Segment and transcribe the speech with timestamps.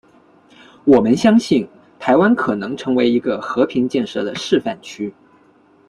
[0.83, 1.69] 我们相信
[1.99, 5.13] 台湾可能成为一个和平建设的示范区。